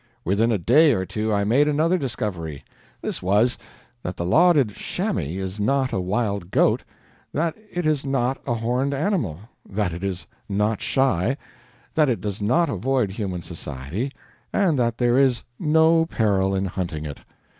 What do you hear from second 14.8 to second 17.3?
there is no peril in hunting it.